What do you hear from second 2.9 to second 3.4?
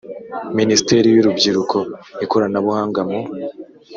mu